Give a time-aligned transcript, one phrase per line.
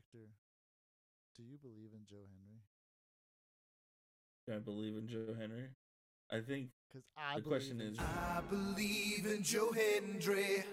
[0.00, 0.28] Hector,
[1.36, 2.62] do you believe in Joe Hendry?
[4.46, 5.68] Do I believe in Joe Hendry?
[6.30, 10.64] I think Because I the question is I believe in Joe Hendry.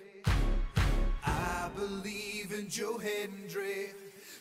[1.25, 3.87] I believe in Joe Hendry.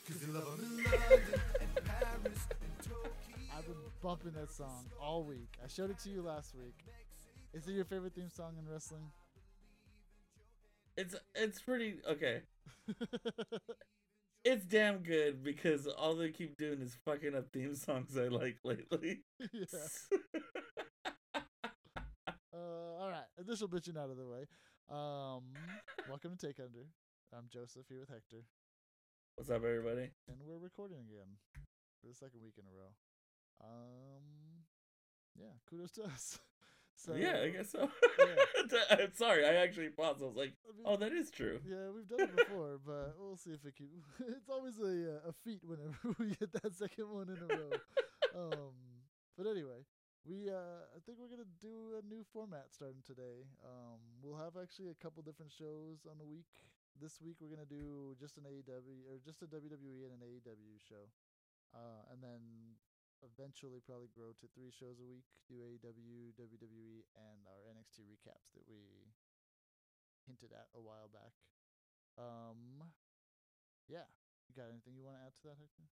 [0.07, 3.57] Cause you love him in London and Paris and Tokyo.
[3.59, 5.49] I've been bumping that song all week.
[5.65, 6.77] I showed it to you last week.
[7.53, 9.11] Is it your favorite theme song in wrestling?
[10.97, 12.43] it's it's pretty okay.
[14.49, 18.59] It's damn good because all they keep doing is fucking up theme songs I like
[18.63, 19.23] lately.
[19.53, 19.65] yeah.
[22.55, 23.27] Uh, all right.
[23.45, 24.47] Initial bitching out of the way.
[24.89, 25.43] Um,
[26.09, 26.87] welcome to Take Under.
[27.37, 28.45] I'm Joseph here with Hector,
[29.35, 30.11] What's up, everybody?
[30.29, 31.37] and we're recording again
[32.01, 32.95] for the second week in a row.
[33.65, 34.63] Um,
[35.37, 36.39] yeah, kudos to us.
[36.97, 37.89] So yeah, I guess so.
[38.19, 38.81] yeah.
[38.99, 40.23] I'm sorry, I actually paused.
[40.23, 41.61] I was like, I mean, oh, that is true.
[41.69, 43.89] Yeah, we've done it before, but we'll see if it can.
[44.37, 47.73] It's always a uh, a feat whenever we get that second one in a row.
[48.35, 48.73] um,
[49.37, 49.85] but anyway,
[50.25, 53.45] we uh, I think we're gonna do a new format starting today.
[53.63, 56.49] Um, we'll have actually a couple different shows on the week.
[56.97, 60.81] This week we're gonna do just an AEW or just a WWE and an AEW
[60.81, 61.13] show,
[61.77, 62.41] uh, and then
[63.25, 65.25] eventually probably grow to three shows a week.
[65.49, 69.13] Do AEW, WWE, and our NXT recaps that we
[70.27, 71.33] hinted at a while back.
[72.19, 72.91] Um,
[73.89, 74.11] yeah.
[74.49, 75.87] You got anything you want to add to that, Hector?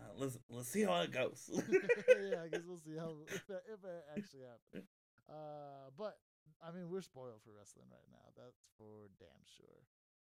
[0.00, 1.48] Uh, let's let's see how it goes.
[1.52, 4.88] yeah, I guess we'll see how if it, if it actually happens.
[5.28, 6.18] Uh, but
[6.62, 8.32] I mean, we're spoiled for wrestling right now.
[8.36, 9.66] That's for damn sure.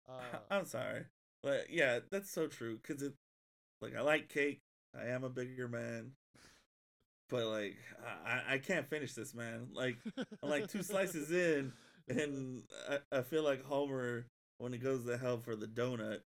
[0.06, 1.06] Uh, I'm sorry,
[1.42, 2.78] but yeah, that's so true.
[2.86, 3.14] Cause it,
[3.80, 4.60] like, I like cake.
[4.98, 6.12] I am a bigger man,
[7.28, 7.76] but like,
[8.26, 9.68] I I can't finish this, man.
[9.72, 9.96] Like,
[10.42, 11.72] I'm like two slices in,
[12.08, 14.26] and I, I feel like Homer
[14.58, 16.20] when he goes to hell for the donut,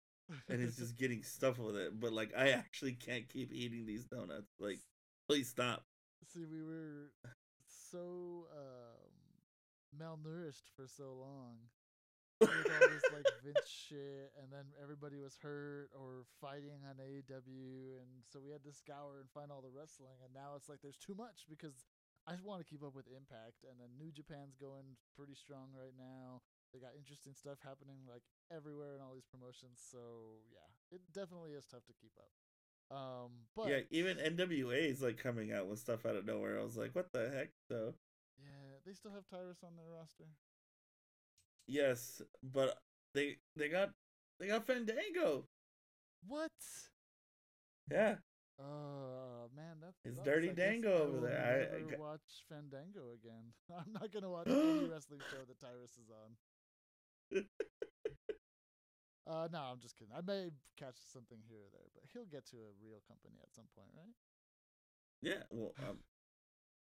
[0.49, 1.99] and he's just getting stuff with it.
[1.99, 4.53] But like, I actually can't keep eating these donuts.
[4.59, 4.81] Like,
[5.29, 5.85] please stop.
[6.33, 7.11] see, we were
[7.91, 11.57] so um, malnourished for so long.
[12.41, 17.99] With all this like Vince shit, and then everybody was hurt or fighting on AEW,
[17.99, 20.79] and so we had to scour and find all the wrestling, and now it's like
[20.83, 21.87] there's too much because
[22.27, 25.73] I just want to keep up with Impact, and then New Japan's going pretty strong
[25.75, 26.45] right now.
[26.73, 28.23] They got interesting stuff happening like
[28.53, 32.31] everywhere in all these promotions, so yeah, it definitely is tough to keep up.
[32.91, 36.59] Um, but yeah, even NWA is like coming out with stuff out of nowhere.
[36.59, 37.51] I was like, what the heck?
[37.69, 37.95] So
[38.41, 40.25] yeah, they still have Tyrus on their roster.
[41.69, 42.77] Yes, but
[43.15, 43.91] they they got
[44.41, 45.45] they got Fandango.
[46.27, 46.51] What?
[47.91, 48.17] Yeah,
[48.61, 50.19] Oh man, that's It's.
[50.21, 51.39] Dirty Dango over there.
[51.73, 53.53] I- I got- watch Fandango again.
[53.71, 57.45] I'm not gonna watch any wrestling show that Tyrus is on.
[59.27, 60.15] Uh, no, I'm just kidding.
[60.17, 60.49] I may
[60.79, 63.91] catch something here or there, but he'll get to a real company at some point,
[63.95, 64.15] right?
[65.21, 65.43] yeah.
[65.51, 65.99] Well, um,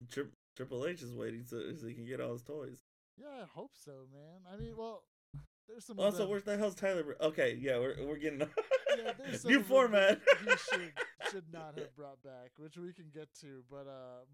[0.10, 2.80] Tri- Triple H is waiting so, so he can get all his toys.
[3.18, 4.46] Yeah, I hope so, man.
[4.52, 5.04] I mean, well,
[5.68, 6.00] there's some.
[6.00, 7.18] Also, where the hell's Tyler?
[7.22, 8.40] Okay, yeah, we're we're getting
[8.98, 10.22] yeah, there's some new format.
[10.42, 10.94] he should
[11.32, 13.64] should not have brought back, which we can get to.
[13.70, 14.26] But uh,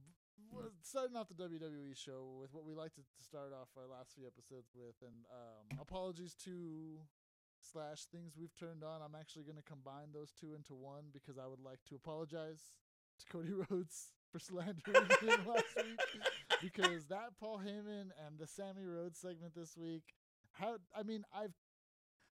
[0.51, 3.88] w- starting off the WWE show with what we like to to start off our
[3.88, 6.99] last few episodes with, and um, apologies to
[7.61, 9.01] slash things we've turned on.
[9.01, 12.75] I'm actually going to combine those two into one because I would like to apologize
[13.19, 15.99] to Cody Rhodes for slandering him last week
[16.63, 20.03] because that Paul Heyman and the Sami Rhodes segment this week.
[20.53, 21.53] How I mean I've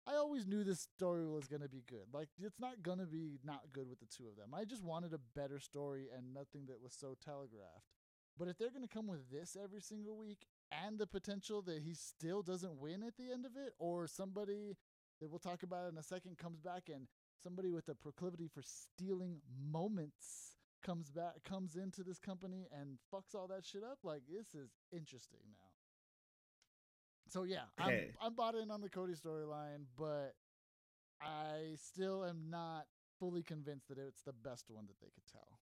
[0.07, 2.07] I always knew this story was gonna be good.
[2.13, 4.53] Like it's not gonna be not good with the two of them.
[4.53, 7.91] I just wanted a better story and nothing that was so telegraphed.
[8.38, 11.94] But if they're gonna come with this every single week and the potential that he
[11.94, 14.75] still doesn't win at the end of it, or somebody
[15.19, 17.07] that we'll talk about in a second comes back and
[17.41, 19.41] somebody with a proclivity for stealing
[19.72, 20.52] moments
[20.83, 24.69] comes back comes into this company and fucks all that shit up, like this is
[24.91, 25.69] interesting now.
[27.29, 30.35] So yeah, I'm I'm bought in on the Cody storyline, but
[31.21, 32.85] I still am not
[33.19, 35.59] fully convinced that it's the best one that they could tell.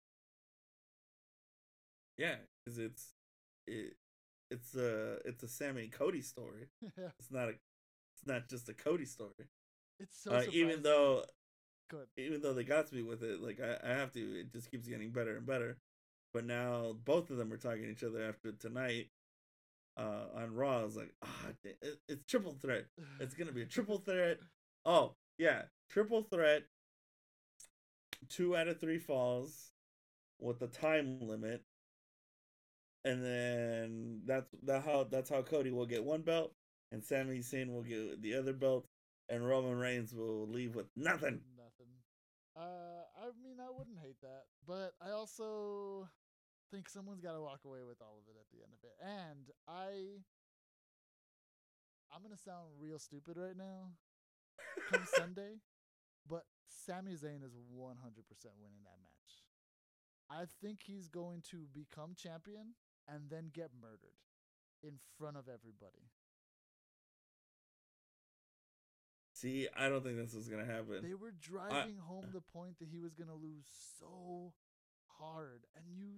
[2.18, 2.36] Yeah,
[2.66, 3.14] because it's
[3.68, 3.96] it
[4.50, 6.68] it's a it's a Sami and Cody story.
[6.98, 7.10] Yeah.
[7.20, 9.48] It's not a it's not just a Cody story.
[10.00, 11.24] it's so uh, even though
[11.92, 12.08] good.
[12.18, 14.72] even though they got to me with it, like I, I have to, it just
[14.72, 15.78] keeps getting better and better.
[16.34, 19.10] But now both of them are talking to each other after tonight
[19.98, 20.80] uh, on Raw.
[20.80, 22.86] I was like, ah, da- it, it's triple threat.
[23.20, 24.40] It's gonna be a triple threat.
[24.86, 26.64] Oh yeah, triple threat.
[28.30, 29.72] Two out of three falls
[30.40, 31.64] with the time limit,
[33.04, 36.54] and then that's that how that's how Cody will get one belt,
[36.92, 38.86] and Sami Zayn will get the other belt,
[39.28, 41.42] and Roman Reigns will leave with nothing.
[42.56, 46.10] Uh, I mean, I wouldn't hate that, but I also
[46.70, 48.96] think someone's got to walk away with all of it at the end of it.
[49.00, 50.20] And I,
[52.12, 53.96] I'm gonna sound real stupid right now.
[54.92, 55.60] Come Sunday,
[56.28, 59.32] but Sami Zayn is 100% winning that match.
[60.30, 62.76] I think he's going to become champion
[63.08, 64.20] and then get murdered
[64.82, 66.08] in front of everybody.
[69.42, 71.02] See, I don't think this is gonna happen.
[71.02, 73.66] They were driving home the point that he was going to lose
[74.00, 74.54] so
[75.20, 75.66] hard.
[75.76, 76.12] And you.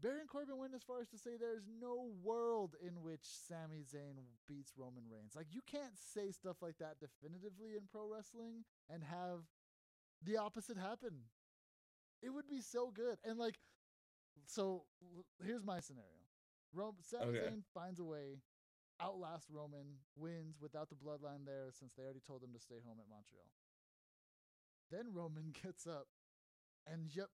[0.00, 4.20] Baron Corbin went as far as to say there's no world in which Sami Zayn
[4.46, 5.34] beats Roman Reigns.
[5.34, 9.40] Like, you can't say stuff like that definitively in pro wrestling and have
[10.22, 11.24] the opposite happen.
[12.22, 13.16] It would be so good.
[13.24, 13.56] And, like,
[14.46, 14.84] so
[15.42, 16.10] here's my scenario
[16.74, 17.38] Rom- Sami Okay.
[17.48, 18.42] Zayn finds a way,
[19.00, 22.98] outlasts Roman, wins without the bloodline there since they already told him to stay home
[23.00, 23.48] at Montreal.
[24.90, 26.06] Then Roman gets up
[26.86, 27.28] and, yep,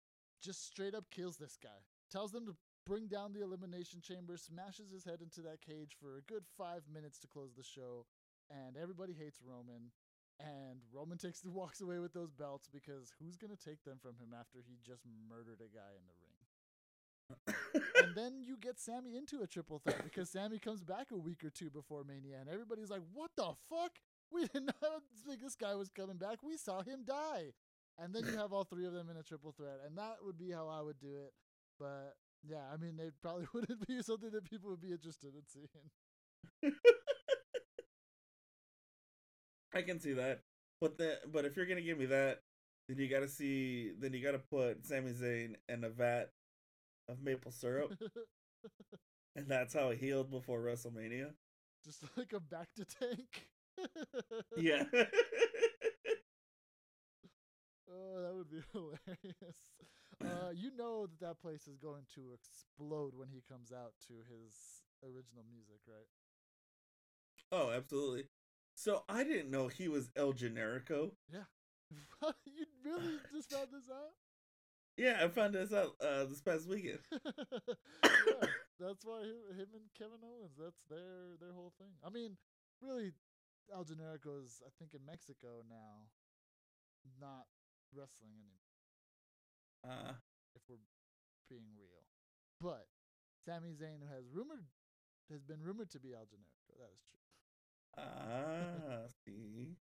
[0.41, 1.83] just straight up kills this guy.
[2.11, 6.17] Tells them to bring down the elimination chamber, smashes his head into that cage for
[6.17, 8.05] a good five minutes to close the show,
[8.49, 9.91] and everybody hates Roman.
[10.39, 14.33] And Roman takes walks away with those belts because who's gonna take them from him
[14.37, 16.28] after he just murdered a guy in the ring?
[17.47, 21.43] And then you get Sami into a triple threat because Sami comes back a week
[21.43, 23.91] or two before Mania, and everybody's like, "What the fuck?
[24.31, 26.43] We did not think this guy was coming back.
[26.43, 27.53] We saw him die."
[28.01, 30.37] And then you have all three of them in a triple threat, and that would
[30.37, 31.33] be how I would do it.
[31.77, 32.15] But
[32.47, 36.73] yeah, I mean, it probably wouldn't be something that people would be interested in seeing.
[39.73, 40.41] I can see that.
[40.81, 42.41] But the but if you're gonna give me that,
[42.87, 46.31] then you gotta see then you gotta put Sami Zayn and a vat
[47.09, 47.93] of maple syrup,
[49.35, 51.31] and that's how he healed before WrestleMania.
[51.83, 53.47] Just like a bacta tank.
[54.57, 54.83] Yeah.
[57.91, 59.57] Oh, that would be hilarious.
[60.23, 64.13] Uh, you know that that place is going to explode when he comes out to
[64.29, 64.53] his
[65.03, 66.07] original music, right?
[67.51, 68.25] oh, absolutely.
[68.75, 71.11] So I didn't know he was El Generico.
[71.31, 71.45] Yeah.
[72.45, 74.13] you really just found this out?
[74.99, 76.99] Yeah, I found this out uh, this past weekend.
[77.11, 78.47] yeah,
[78.79, 80.59] that's why him, him and Kevin Owens.
[80.59, 81.95] That's their their whole thing.
[82.03, 82.35] I mean,
[82.81, 83.13] really,
[83.73, 86.11] El Generico is I think in Mexico now,
[87.21, 87.47] not
[87.95, 88.67] wrestling anymore.
[89.87, 90.13] Uh,
[90.55, 90.83] If we're
[91.49, 92.03] being real,
[92.59, 92.87] but
[93.45, 94.67] Sami Zayn has rumored
[95.31, 96.75] has been rumored to be El Generico.
[96.79, 97.21] That is true.
[97.97, 99.77] ah, see.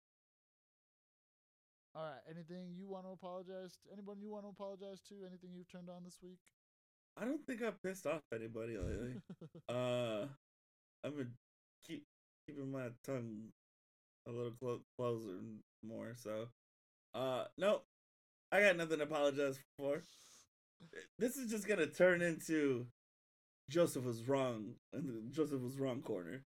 [1.94, 2.20] All right.
[2.30, 3.78] Anything you want to apologize?
[3.82, 5.14] To, anyone you want to apologize to?
[5.26, 6.38] Anything you've turned on this week?
[7.20, 9.14] I don't think I've pissed off anybody lately.
[9.68, 10.26] uh,
[11.04, 11.32] I've been
[11.86, 12.04] keep
[12.46, 13.48] keeping my tongue
[14.26, 16.12] a little clo- closer and more.
[16.14, 16.48] So,
[17.14, 17.82] uh, no,
[18.52, 20.02] I got nothing to apologize for.
[21.18, 22.86] This is just gonna turn into
[23.68, 26.44] Joseph was wrong, and the Joseph was wrong corner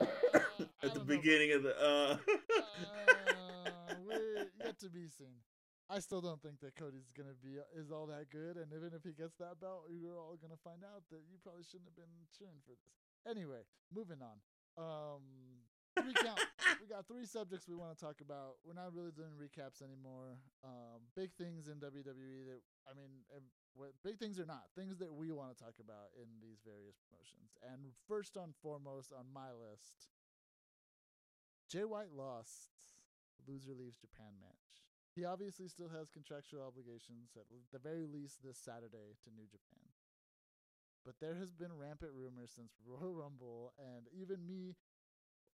[0.00, 1.04] Uh, at the don't know.
[1.04, 1.80] beginning of the.
[1.80, 2.16] uh
[4.72, 5.44] yet to be seen.
[5.92, 9.04] I still don't think that Cody's gonna be is all that good, and even if
[9.04, 12.16] he gets that belt, you're all gonna find out that you probably shouldn't have been
[12.32, 12.80] cheering for this.
[13.28, 14.40] Anyway, moving on.
[14.80, 15.20] Um,
[16.00, 16.40] recount.
[16.80, 18.56] we got three subjects we want to talk about.
[18.64, 20.40] We're not really doing recaps anymore.
[20.64, 23.12] Um, big things in WWE that I mean,
[23.76, 26.96] what big things are not, things that we want to talk about in these various
[27.04, 27.52] promotions.
[27.60, 30.08] And first and foremost on my list,
[31.68, 32.91] Jay White lost
[33.46, 34.82] loser leaves Japan match.
[35.14, 39.92] He obviously still has contractual obligations at the very least this Saturday to New Japan.
[41.04, 44.76] But there has been rampant rumors since Royal Rumble, and even me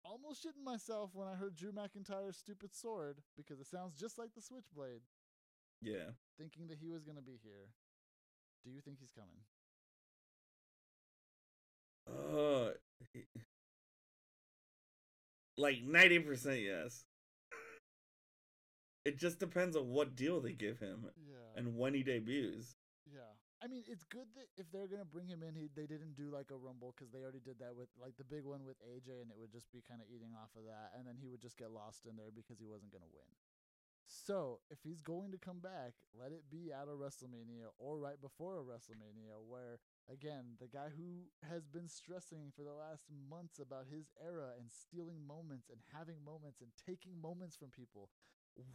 [0.03, 4.33] almost shitting myself when I heard Drew McIntyre's stupid sword because it sounds just like
[4.35, 5.01] the Switchblade,
[5.81, 6.11] yeah.
[6.37, 7.69] thinking that he was going to be here.
[8.63, 9.43] Do you think he's coming?
[12.05, 12.71] Uh,
[15.57, 17.05] like ninety percent yes.
[19.05, 21.35] It just depends on what deal they give him Yeah.
[21.55, 22.77] and when he debuts.
[23.05, 23.35] Yeah.
[23.61, 26.29] I mean, it's good that if they're gonna bring him in, he, they didn't do
[26.29, 29.21] like a rumble because they already did that with like the big one with AJ,
[29.21, 31.41] and it would just be kind of eating off of that, and then he would
[31.41, 33.27] just get lost in there because he wasn't gonna win.
[34.05, 38.19] So if he's going to come back, let it be at a WrestleMania or right
[38.19, 39.79] before a WrestleMania, where
[40.11, 44.67] again the guy who has been stressing for the last months about his era and
[44.71, 48.09] stealing moments and having moments and taking moments from people,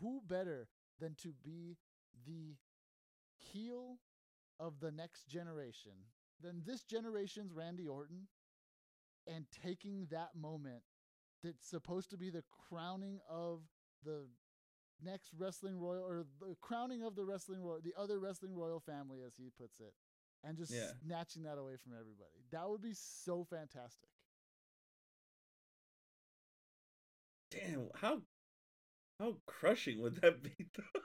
[0.01, 0.69] who better
[1.01, 1.77] than to be
[2.27, 2.57] the
[3.37, 3.99] heel
[4.59, 5.93] of the next generation
[6.41, 8.29] than this generation's Randy Orton
[9.27, 10.83] and taking that moment
[11.43, 13.61] that's supposed to be the crowning of
[14.05, 14.27] the
[15.05, 19.21] next wrestling royal or the crowning of the wrestling royal, the other wrestling royal family,
[19.25, 19.95] as he puts it,
[20.43, 20.93] and just Yeah.
[21.05, 22.45] snatching that away from everybody.
[22.51, 24.11] That would be so fantastic.
[27.51, 28.23] Damn, how
[29.19, 30.55] how crushing would that be?
[30.77, 31.01] Though?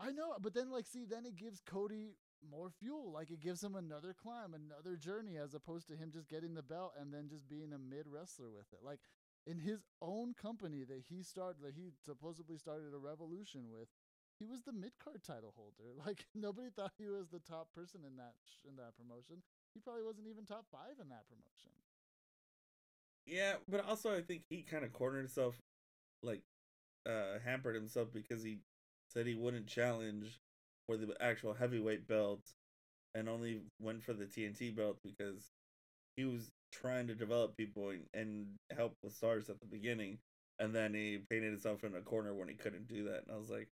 [0.00, 2.16] I know, but then like see, then it gives Cody
[2.48, 3.12] more fuel.
[3.12, 6.62] Like it gives him another climb, another journey, as opposed to him just getting the
[6.62, 8.80] belt and then just being a mid wrestler with it.
[8.82, 9.00] Like
[9.46, 13.88] in his own company that he started, that he supposedly started a revolution with,
[14.38, 15.94] he was the mid card title holder.
[16.06, 19.42] Like nobody thought he was the top person in that sh- in that promotion.
[19.72, 21.70] He probably wasn't even top five in that promotion.
[23.26, 25.56] yeah, but also I think he kind of cornered himself,
[26.22, 26.42] like
[27.06, 28.58] uh hampered himself because he
[29.08, 30.40] said he wouldn't challenge
[30.86, 32.40] for the actual heavyweight belt
[33.14, 35.52] and only went for the TNT belt because
[36.16, 38.46] he was trying to develop people and, and
[38.76, 40.18] help with stars at the beginning
[40.58, 43.38] and then he painted himself in a corner when he couldn't do that and I
[43.38, 43.68] was like,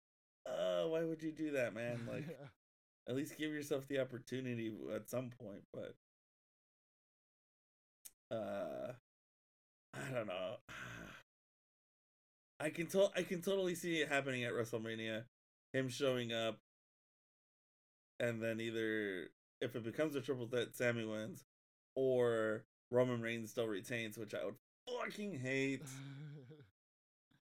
[0.46, 2.06] "Oh, why would you do that, man?
[2.10, 2.24] Like
[3.08, 5.94] at least give yourself the opportunity at some point but
[8.30, 8.92] uh
[9.94, 10.56] i don't know
[12.60, 15.24] i can to- i can totally see it happening at wrestlemania
[15.72, 16.58] him showing up
[18.20, 19.28] and then either
[19.60, 21.44] if it becomes a triple threat sami wins
[21.94, 24.54] or roman reigns still retains which i would
[24.88, 25.82] fucking hate.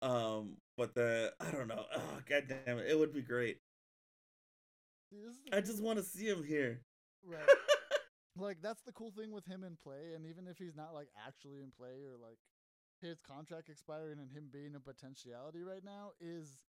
[0.02, 1.86] Um but the i don't know.
[1.96, 2.92] Oh god damn it.
[2.92, 3.58] It would be great.
[5.10, 6.82] See, this is the i just want to see him here.
[7.26, 7.40] Right.
[8.38, 11.08] like that's the cool thing with him in play and even if he's not like
[11.26, 12.38] actually in play or like
[13.10, 16.62] his contract expiring and him being a potentiality right now is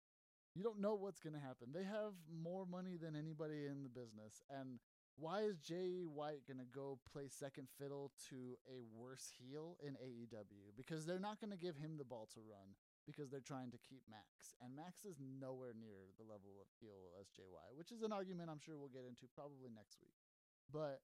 [0.55, 3.89] you don't know what's going to happen they have more money than anybody in the
[3.89, 4.79] business and
[5.17, 9.95] why is Jay White going to go play second fiddle to a worse heel in
[9.95, 10.75] AEW?
[10.77, 12.75] Because they're not going to give him the ball to run
[13.07, 14.59] because they're trying to keep Max.
[14.59, 18.11] And Max is nowhere near the level of heel as Jay White, which is an
[18.11, 20.19] argument I'm sure we'll get into probably next week.
[20.67, 20.99] But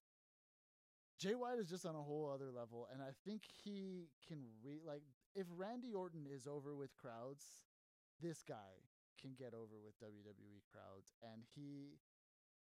[1.15, 4.81] Jay White is just on a whole other level, and I think he can re
[4.83, 7.45] like if Randy Orton is over with crowds,
[8.21, 8.87] this guy
[9.19, 11.97] can get over with WWE crowds, and he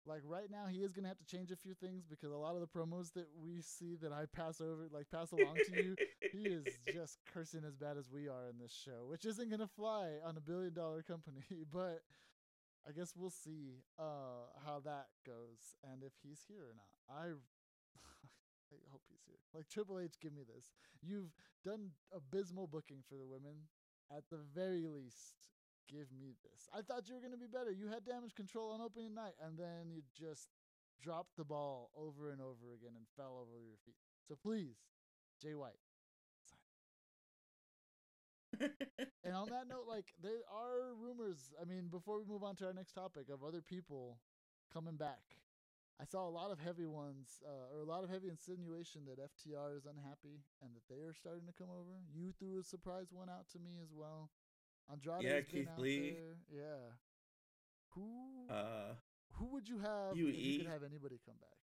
[0.06, 2.54] like right now he is gonna have to change a few things because a lot
[2.54, 5.96] of the promos that we see that I pass over like pass along to you,
[6.32, 9.68] he is just cursing as bad as we are in this show, which isn't gonna
[9.68, 12.02] fly on a billion dollar company, but
[12.88, 17.16] I guess we'll see uh how that goes and if he's here or not.
[17.16, 17.32] I
[18.72, 19.40] I hope he's here.
[19.54, 20.72] Like Triple H, give me this.
[21.02, 21.32] You've
[21.64, 23.68] done abysmal booking for the women.
[24.10, 25.48] At the very least,
[25.88, 26.68] give me this.
[26.74, 27.70] I thought you were gonna be better.
[27.70, 30.48] You had damage control on opening night, and then you just
[31.00, 33.96] dropped the ball over and over again and fell over your feet.
[34.26, 34.76] So please,
[35.40, 35.78] Jay White.
[39.24, 41.52] And on that note, like there are rumors.
[41.60, 44.18] I mean, before we move on to our next topic of other people
[44.72, 45.20] coming back,
[46.00, 49.18] I saw a lot of heavy ones, uh, or a lot of heavy insinuation that
[49.20, 52.00] FTR is unhappy and that they are starting to come over.
[52.10, 54.30] You threw a surprise one out to me as well.
[54.90, 56.12] Andrade, Yeah, Keith out Lee.
[56.12, 56.38] there.
[56.50, 56.96] Yeah.
[57.94, 58.94] Who uh
[59.32, 60.58] who would you have if you UE.
[60.58, 61.58] could have anybody come back?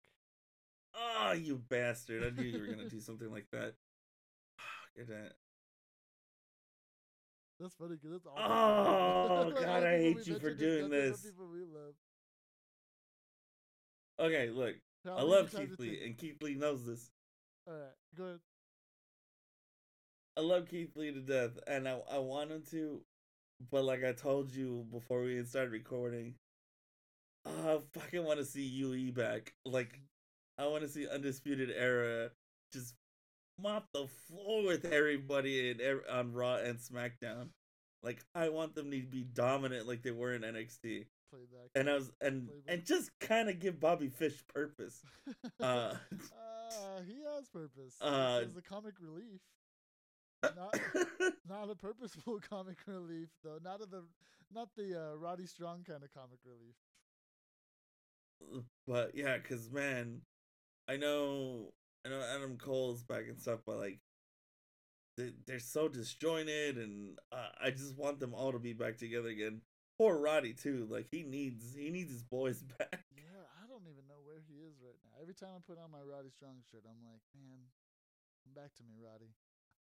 [0.94, 2.24] Oh, you bastard!
[2.24, 3.74] I knew you were gonna do something like that.
[7.58, 8.36] That's funny because that's all.
[8.38, 11.26] Oh, God, I hate you for doing this.
[14.18, 14.32] People we love.
[14.32, 17.10] Okay, look, How I love Keith Lee, and Keith Lee knows this.
[17.66, 18.40] All right, go ahead.
[20.36, 23.00] I love Keith Lee to death, and I I want him to,
[23.70, 26.34] but like I told you before we even started recording,
[27.46, 29.54] I fucking want to see UE back.
[29.64, 30.64] Like, mm-hmm.
[30.64, 32.30] I want to see Undisputed Era
[32.72, 32.94] just
[33.58, 37.48] mop the floor with everybody in, on Raw and SmackDown.
[38.02, 41.70] Like, I want them to be dominant like they were in NXT, Playback.
[41.74, 42.62] and I was and Playbook.
[42.68, 45.02] and just kind of give Bobby Fish purpose.
[45.60, 45.94] Uh,
[46.68, 47.94] Uh, he has purpose.
[48.00, 49.40] Uh, is a comic relief.
[50.42, 50.78] Not
[51.48, 53.58] not a purposeful comic relief though.
[53.62, 54.04] Not of the
[54.54, 56.74] not the uh, Roddy Strong kind of comic relief.
[58.86, 60.20] but yeah, cause man,
[60.88, 61.72] I know,
[62.04, 63.98] I know Adam Cole's back and stuff, but like,
[65.16, 69.28] they they're so disjointed, and uh, I just want them all to be back together
[69.28, 69.62] again.
[69.96, 73.08] Poor Roddy too, like he needs he needs his boys back.
[73.16, 75.16] Yeah, I don't even know where he is right now.
[75.16, 77.72] Every time I put on my Roddy Strong shirt, I'm like, man,
[78.44, 79.32] come back to me, Roddy.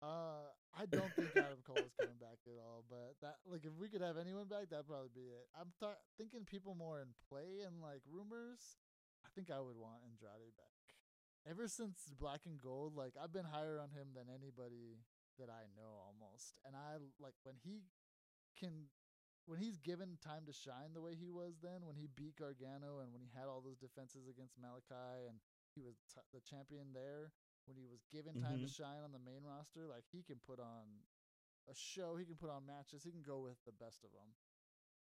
[0.00, 2.82] Uh, I don't think Adam Cole is coming back at all.
[2.88, 5.46] But that, like, if we could have anyone back, that'd probably be it.
[5.52, 8.80] I'm th- thinking people more in play and like rumors.
[9.22, 10.80] I think I would want Andrade back.
[11.44, 15.04] Ever since Black and Gold, like I've been higher on him than anybody
[15.38, 16.56] that I know almost.
[16.64, 17.84] And I like when he
[18.56, 18.88] can
[19.50, 23.02] when he's given time to shine the way he was then when he beat Gargano
[23.02, 25.42] and when he had all those defenses against Malakai and
[25.74, 27.34] he was t- the champion there
[27.66, 28.78] when he was given time to mm-hmm.
[28.78, 31.02] shine on the main roster like he can put on
[31.66, 34.30] a show he can put on matches he can go with the best of them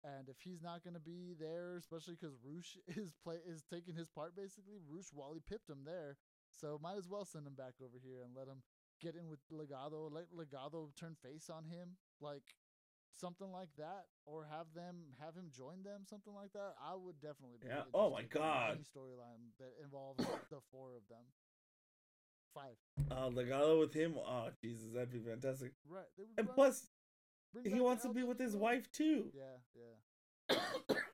[0.01, 3.93] and if he's not going to be there especially because Roosh is play is taking
[3.93, 6.17] his part basically Roosh Wally pipped him there.
[6.51, 8.61] So might as well send him back over here and let him
[9.01, 12.43] get in with Legado let Legado turn face on him like
[13.15, 16.75] something like that, or have them have him join them, something like that.
[16.81, 17.67] I would definitely be.
[17.67, 17.83] Yeah.
[17.93, 18.79] Oh my God.
[18.95, 21.25] Storyline that involves the four of them.
[22.53, 22.77] Five.
[23.09, 24.15] Uh, Legado with him.
[24.17, 25.71] Oh Jesus, that'd be fantastic.
[25.89, 26.05] Right.
[26.37, 26.87] And run- plus,
[27.63, 29.31] he wants to be with his wife too.
[29.33, 29.57] Yeah.
[30.49, 30.55] Yeah.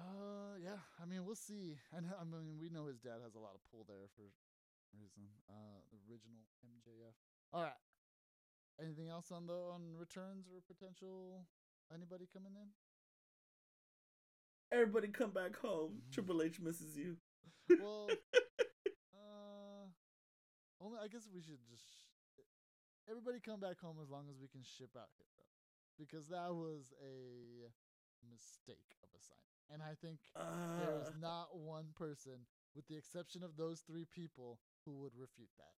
[0.00, 0.80] Uh, yeah.
[0.96, 1.76] I mean, we'll see.
[1.92, 4.24] And I mean, we know his dad has a lot of pull there for
[4.96, 5.28] reason.
[5.44, 7.12] Uh, the original MJF.
[7.52, 7.76] All right.
[8.80, 11.44] Anything else on the on returns or potential
[11.94, 12.68] anybody coming in?
[14.72, 16.00] Everybody come back home.
[16.08, 16.12] Mhm.
[16.12, 17.18] Triple H misses you.
[17.68, 18.08] Well,
[19.14, 19.84] uh,
[20.80, 22.42] only I guess we should just sh-
[23.08, 25.44] everybody come back home as long as we can ship out Hit Row,
[25.98, 27.68] because that was a
[28.30, 30.20] mistake of a sign, and I think
[30.78, 35.14] there Uh, is not one person, with the exception of those three people, who would
[35.16, 35.74] refute that.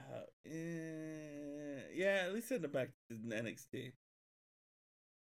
[0.00, 1.53] uh, eh,
[1.94, 3.92] yeah, at least send him back to NXT.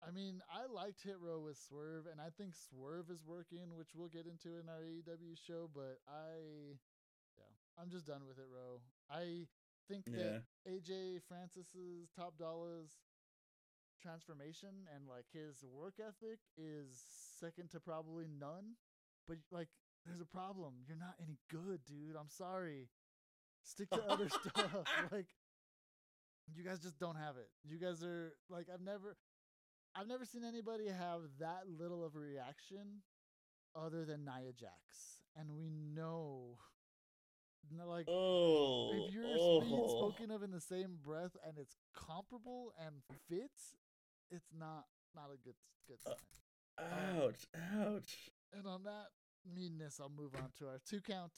[0.06, 3.90] I mean, I liked Hit Row with Swerve, and I think Swerve is working, which
[3.94, 5.68] we'll get into in our AEW show.
[5.74, 6.78] But I,
[7.36, 8.80] yeah, I'm just done with Hit Row.
[9.10, 9.46] I
[9.88, 12.92] think that AJ Francis's Top Dolla's
[14.00, 17.02] transformation and like his work ethic is
[17.40, 18.76] second to probably none.
[19.26, 19.68] But like,
[20.06, 20.74] there's a problem.
[20.86, 22.16] You're not any good, dude.
[22.18, 22.88] I'm sorry.
[23.64, 24.86] Stick to other stuff.
[25.12, 25.26] Like,
[26.56, 27.48] you guys just don't have it.
[27.64, 29.16] You guys are like, I've never,
[29.94, 33.02] I've never seen anybody have that little of a reaction
[33.76, 36.58] other than Nia Jax, and we know,
[37.86, 39.60] like, Oh, if you're oh.
[39.60, 42.96] being spoken of in the same breath and it's comparable and
[43.28, 43.76] fits,
[44.30, 45.54] it's not not a good
[45.86, 47.22] good Uh, sign.
[47.22, 47.46] Ouch,
[47.76, 48.30] ouch.
[48.52, 49.08] And on that
[49.44, 51.32] meanness, I'll move on to our two count,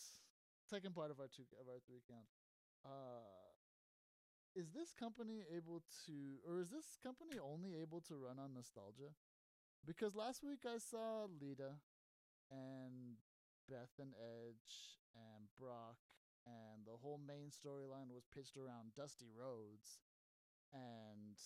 [0.68, 2.26] second part of our two of our three count.
[2.84, 3.49] Uh,
[4.56, 9.14] is this company able to, or is this company only able to run on nostalgia?
[9.86, 11.80] Because last week I saw Lita
[12.50, 13.16] and
[13.68, 15.96] Beth and Edge and Brock,
[16.46, 20.00] and the whole main storyline was pitched around Dusty Rhodes,
[20.72, 21.38] and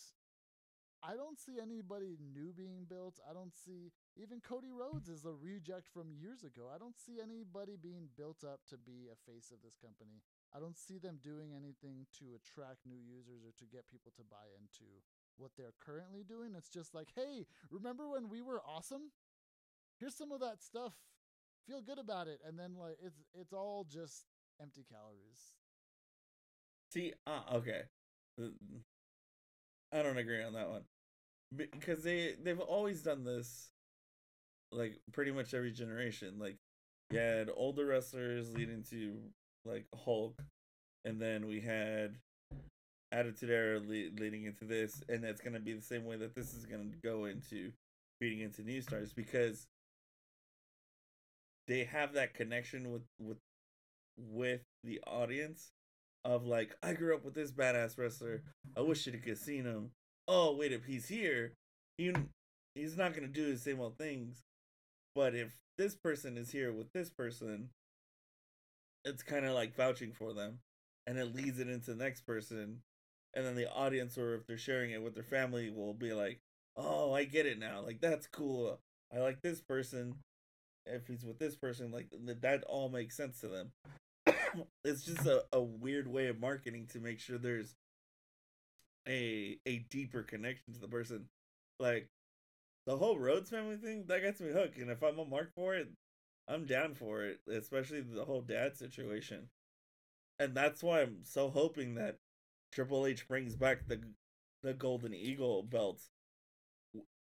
[1.04, 3.20] I don't see anybody new being built.
[3.28, 6.72] I don't see even Cody Rhodes is a reject from years ago.
[6.74, 10.24] I don't see anybody being built up to be a face of this company.
[10.54, 14.22] I don't see them doing anything to attract new users or to get people to
[14.22, 14.84] buy into
[15.36, 16.54] what they're currently doing.
[16.56, 19.10] It's just like, hey, remember when we were awesome?
[19.98, 20.94] Here's some of that stuff.
[21.66, 22.40] Feel good about it.
[22.46, 24.26] And then like it's it's all just
[24.60, 25.54] empty calories.
[26.92, 27.82] See, uh, okay.
[29.92, 30.82] I don't agree on that one
[31.56, 33.70] because they they've always done this,
[34.72, 36.34] like pretty much every generation.
[36.38, 36.58] Like,
[37.10, 39.16] you had older wrestlers leading to
[39.64, 40.40] like Hulk,
[41.04, 42.16] and then we had
[43.12, 46.54] Attitude Era le- leading into this, and that's gonna be the same way that this
[46.54, 47.72] is gonna go into
[48.20, 49.66] feeding into new stars because
[51.66, 53.38] they have that connection with with
[54.16, 55.72] with the audience
[56.24, 58.42] of like I grew up with this badass wrestler.
[58.76, 59.90] I wish you could have seen him.
[60.26, 61.52] Oh wait, if he's here,
[61.98, 62.12] he
[62.74, 64.42] he's not gonna do the same old things.
[65.14, 67.70] But if this person is here with this person,
[69.04, 70.60] it's kind of like vouching for them,
[71.06, 72.80] and it leads it into the next person,
[73.34, 76.40] and then the audience, or if they're sharing it with their family, will be like,
[76.76, 77.80] "Oh, I get it now.
[77.80, 78.80] Like that's cool.
[79.14, 80.16] I like this person.
[80.86, 82.08] If he's with this person, like
[82.40, 83.72] that all makes sense to them."
[84.84, 87.74] it's just a, a weird way of marketing to make sure there's
[89.08, 91.26] a a deeper connection to the person.
[91.78, 92.08] Like
[92.86, 94.78] the whole Rhodes family thing, that gets me hooked.
[94.78, 95.88] And if I'm a mark for it,
[96.48, 97.40] I'm down for it.
[97.50, 99.48] Especially the whole dad situation.
[100.38, 102.18] And that's why I'm so hoping that
[102.72, 104.00] Triple H brings back the
[104.62, 106.10] the Golden Eagle belts.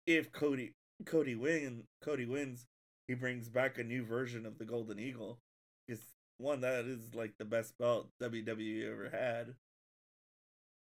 [0.06, 0.74] If Cody
[1.04, 2.66] Cody win Cody wins,
[3.08, 5.40] he brings back a new version of the Golden Eagle.
[5.86, 6.02] Because
[6.38, 9.54] one that is like the best belt WWE ever had.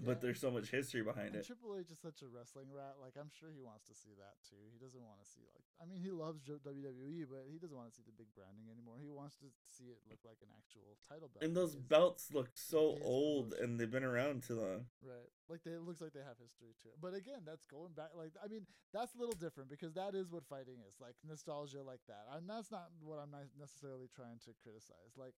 [0.02, 0.22] But Yeah.
[0.28, 1.46] there's so much history behind it.
[1.46, 2.96] Triple H is such a wrestling rat.
[3.00, 4.58] Like I'm sure he wants to see that too.
[4.74, 7.88] He doesn't want to see like I mean he loves WWE, but he doesn't want
[7.90, 8.98] to see the big branding anymore.
[9.00, 11.42] He wants to see it look like an actual title belt.
[11.46, 13.64] And those belts look so old promotion.
[13.64, 14.86] and they've been around too long.
[15.02, 15.30] right?
[15.48, 16.90] Like they, it looks like they have history too.
[17.00, 18.10] But again, that's going back.
[18.16, 21.82] Like I mean, that's a little different because that is what fighting is like nostalgia,
[21.82, 22.26] like that.
[22.34, 25.14] And that's not what I'm not necessarily trying to criticize.
[25.16, 25.34] Like,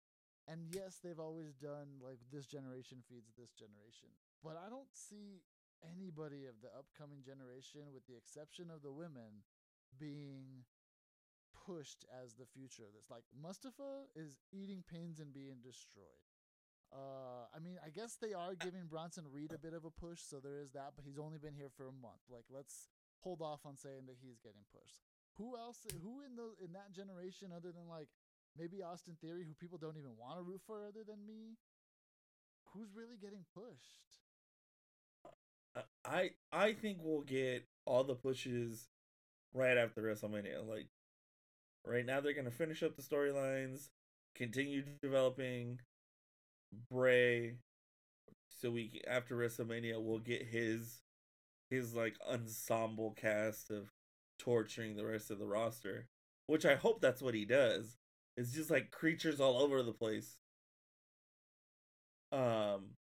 [0.46, 5.44] and yes, they've always done like this generation feeds this generation, but I don't see
[5.84, 9.44] anybody of the upcoming generation, with the exception of the women,
[9.98, 10.64] being
[11.54, 13.08] pushed as the future of this.
[13.10, 16.24] Like Mustafa is eating pins and being destroyed.
[16.92, 20.20] Uh, I mean, I guess they are giving Bronson Reed a bit of a push,
[20.20, 20.94] so there is that.
[20.96, 22.22] But he's only been here for a month.
[22.28, 25.02] Like, let's hold off on saying that he's getting pushed.
[25.38, 25.82] Who else?
[26.02, 28.08] Who in the in that generation, other than like
[28.56, 31.58] maybe Austin Theory, who people don't even want to root for, other than me?
[32.74, 34.23] Who's really getting pushed?
[36.04, 38.88] I I think we'll get all the pushes
[39.54, 40.66] right after WrestleMania.
[40.66, 40.88] Like
[41.86, 43.88] right now, they're gonna finish up the storylines,
[44.34, 45.80] continue developing
[46.90, 47.56] Bray,
[48.48, 51.02] so we after WrestleMania we'll get his
[51.70, 53.92] his like ensemble cast of
[54.38, 56.08] torturing the rest of the roster,
[56.46, 57.96] which I hope that's what he does.
[58.36, 60.38] It's just like creatures all over the place.
[62.32, 62.96] Um,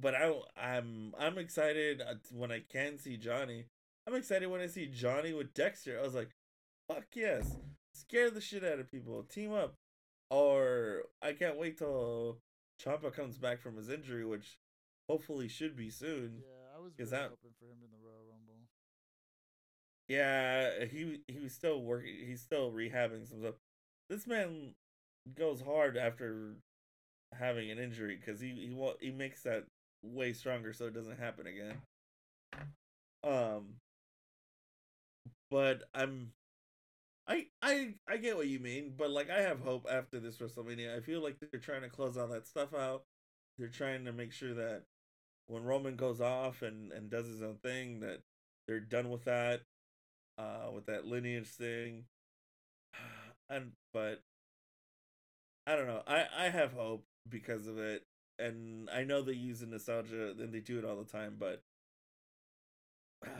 [0.00, 3.66] but I I'm I'm excited uh, when I can see Johnny.
[4.06, 5.98] I'm excited when I see Johnny with Dexter.
[5.98, 6.30] I was like,
[6.88, 7.56] fuck yes,
[7.94, 9.74] scare the shit out of people, team up.
[10.30, 12.38] Or I can't wait till
[12.82, 14.58] Ciampa comes back from his injury, which
[15.08, 16.42] hopefully should be soon.
[16.42, 18.60] Yeah, I was really that- hoping for him in the Royal Rumble.
[20.08, 22.14] Yeah, he he was still working.
[22.26, 23.54] He's still rehabbing some stuff.
[24.08, 24.74] This man
[25.34, 26.56] goes hard after
[27.38, 29.66] having an injury because he he he makes that
[30.02, 31.76] way stronger so it doesn't happen again.
[33.22, 33.74] Um,
[35.50, 36.32] but I'm,
[37.28, 40.96] I I I get what you mean, but like I have hope after this WrestleMania.
[40.96, 43.04] I feel like they're trying to close all that stuff out.
[43.58, 44.84] They're trying to make sure that
[45.46, 48.22] when Roman goes off and and does his own thing, that
[48.66, 49.62] they're done with that
[50.38, 52.04] uh with that lineage thing
[53.50, 54.22] and but
[55.66, 58.04] i don't know i i have hope because of it
[58.40, 61.62] and i know they use the nostalgia and they do it all the time but
[63.26, 63.30] uh,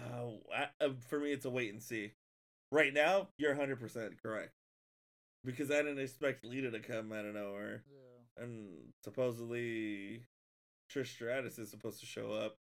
[0.55, 2.13] I, uh, for me it's a wait and see.
[2.71, 4.53] Right now you're 100% correct.
[5.45, 7.83] Because i didn't expect lita to come out of nowhere.
[7.91, 8.45] Yeah.
[8.45, 8.69] and
[9.03, 10.25] supposedly
[10.93, 12.59] trish stratus is supposed to show up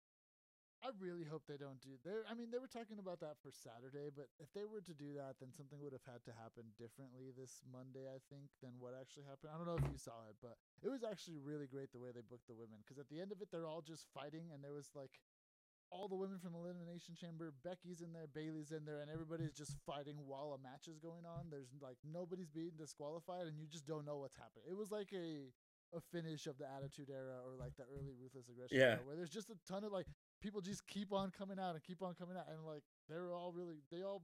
[0.79, 1.99] I really hope they don't do.
[2.07, 4.95] They, I mean, they were talking about that for Saturday, but if they were to
[4.95, 8.79] do that, then something would have had to happen differently this Monday, I think, than
[8.79, 9.51] what actually happened.
[9.51, 12.14] I don't know if you saw it, but it was actually really great the way
[12.14, 14.62] they booked the women because at the end of it, they're all just fighting, and
[14.62, 15.19] there was like
[15.91, 17.51] all the women from the Elimination Chamber.
[17.64, 21.27] Becky's in there, Bayley's in there, and everybody's just fighting while a match is going
[21.27, 21.51] on.
[21.51, 24.71] There's like nobody's being disqualified, and you just don't know what's happening.
[24.71, 25.51] It was like a
[25.96, 29.01] a finish of the Attitude Era or like the early Ruthless Aggression Yeah.
[29.01, 30.07] era, where there's just a ton of like
[30.42, 33.33] people just keep on coming out and keep on coming out, and like they were
[33.33, 34.22] all really they all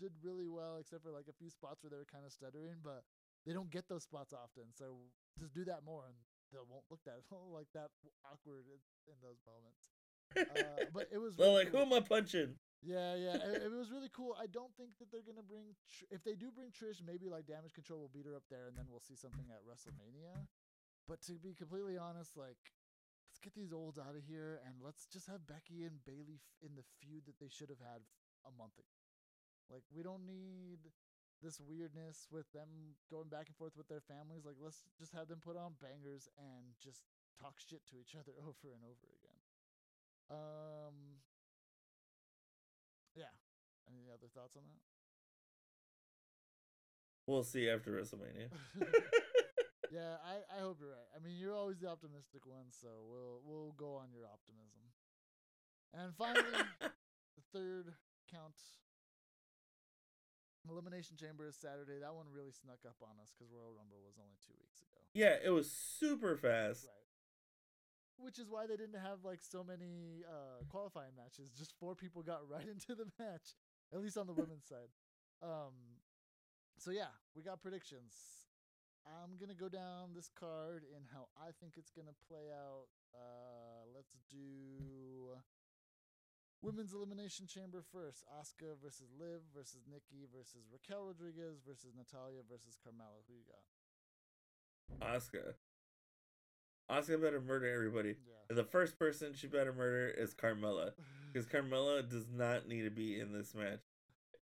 [0.00, 2.82] did really well except for like a few spots where they were kind of stuttering,
[2.82, 3.04] but
[3.46, 4.72] they don't get those spots often.
[4.74, 5.06] So
[5.38, 6.16] just do that more, and
[6.52, 7.22] they won't look that
[7.54, 7.90] like that
[8.26, 9.90] awkward in, in those moments.
[10.34, 13.72] Uh, but it was they're really like who am i punching Yeah, yeah, it, it
[13.72, 14.34] was really cool.
[14.34, 15.78] I don't think that they're gonna bring.
[15.86, 18.66] Tr- if they do bring Trish, maybe like Damage Control will beat her up there,
[18.66, 20.42] and then we'll see something at WrestleMania.
[21.08, 22.72] But to be completely honest, like,
[23.28, 26.56] let's get these olds out of here, and let's just have Becky and Bayley f-
[26.64, 28.00] in the feud that they should have had
[28.48, 28.96] a month ago.
[29.68, 30.92] Like, we don't need
[31.42, 34.44] this weirdness with them going back and forth with their families.
[34.48, 37.04] Like, let's just have them put on bangers and just
[37.36, 39.40] talk shit to each other over and over again.
[40.32, 41.20] Um,
[43.14, 43.32] yeah.
[43.88, 44.80] Any other thoughts on that?
[47.26, 48.48] we'll see after wrestlemania
[49.94, 51.10] yeah, I, I hope you're right.
[51.14, 54.90] I mean, you're always the optimistic one, so we'll we'll go on your optimism.
[55.94, 56.66] And finally,
[57.38, 57.94] the third
[58.26, 58.58] count
[60.68, 62.00] elimination chamber is Saturday.
[62.00, 64.98] That one really snuck up on us because Royal Rumble was only two weeks ago.
[65.12, 67.04] yeah it was super fast Right.
[68.16, 71.50] Which is why they didn't have like so many uh, qualifying matches.
[71.50, 73.58] Just four people got right into the match,
[73.92, 74.88] at least on the women's side.
[75.42, 76.00] Um,
[76.78, 78.14] so yeah, we got predictions.
[79.06, 82.88] I'm gonna go down this card in how I think it's gonna play out.
[83.12, 85.38] Uh, let's do
[86.62, 88.24] women's elimination chamber first.
[88.40, 93.20] Asuka versus Liv versus Nikki versus Raquel Rodriguez versus Natalya versus Carmella.
[93.28, 93.60] Who you got?
[95.00, 95.56] oscar
[96.90, 98.10] Asuka better murder everybody.
[98.10, 98.44] Yeah.
[98.50, 100.92] And the first person she better murder is Carmella.
[101.32, 103.80] Because Carmella does not need to be in this match.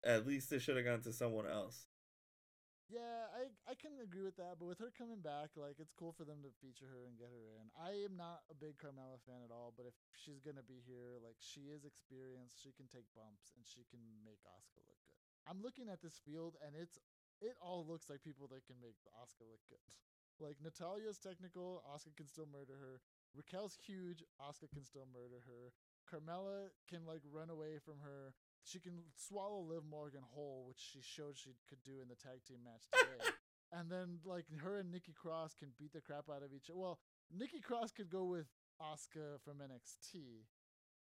[0.05, 1.88] At least it should have gone to someone else.
[2.89, 6.17] Yeah, I I can agree with that, but with her coming back, like it's cool
[6.17, 7.69] for them to feature her and get her in.
[7.77, 11.21] I am not a big Carmella fan at all, but if she's gonna be here,
[11.21, 15.21] like she is experienced, she can take bumps and she can make Oscar look good.
[15.45, 16.97] I'm looking at this field and it's
[17.45, 19.85] it all looks like people that can make Oscar look good.
[20.41, 23.03] Like Natalya's technical, Oscar can still murder her.
[23.35, 25.75] Raquel's huge, Oscar can still murder her.
[26.07, 28.39] Carmella can like run away from her.
[28.69, 32.45] She can swallow Liv Morgan whole, which she showed she could do in the tag
[32.45, 33.33] team match today.
[33.73, 36.79] and then like her and Nikki Cross can beat the crap out of each other.
[36.79, 36.99] Well,
[37.33, 40.45] Nikki Cross could go with Asuka from NXT.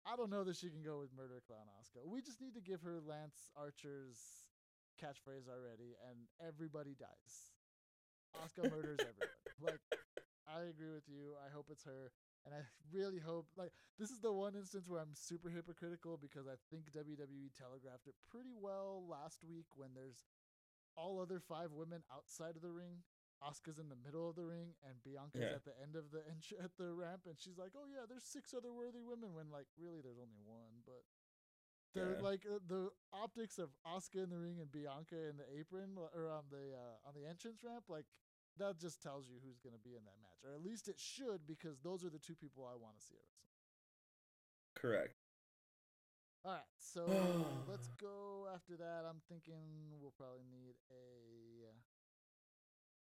[0.05, 2.01] I don't know that she can go with Murder Clown Asuka.
[2.09, 4.17] We just need to give her Lance Archer's
[4.97, 7.53] catchphrase already, and everybody dies.
[8.41, 9.37] Asuka murders everyone.
[9.61, 9.77] Like,
[10.49, 11.37] I agree with you.
[11.37, 12.09] I hope it's her.
[12.45, 16.47] And I really hope, like, this is the one instance where I'm super hypocritical because
[16.47, 20.23] I think WWE telegraphed it pretty well last week when there's
[20.95, 23.03] all other five women outside of the ring.
[23.41, 25.55] Oscar's in the middle of the ring and Bianca's Yeah.
[25.57, 28.23] at the end of the entr- at the ramp, and she's like, "Oh yeah, there's
[28.23, 30.83] six other worthy women." When like really, there's only one.
[30.85, 31.01] But
[31.93, 32.21] they're Yeah.
[32.21, 36.29] like uh, the optics of Oscar in the ring and Bianca in the apron or
[36.29, 38.05] on the uh, on the entrance ramp, like
[38.57, 41.47] that just tells you who's gonna be in that match, or at least it should,
[41.47, 44.81] because those are the two people I want to see at WrestleMania.
[44.81, 45.15] Correct.
[46.43, 47.05] All right, so
[47.69, 49.05] let's go after that.
[49.07, 51.69] I'm thinking we'll probably need a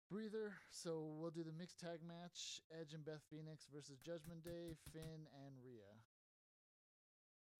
[0.09, 0.53] breather.
[0.71, 5.27] So we'll do the mixed tag match: Edge and Beth Phoenix versus Judgment Day, Finn
[5.45, 5.91] and Rhea.